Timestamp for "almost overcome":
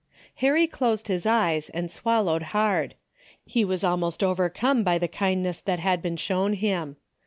3.83-4.83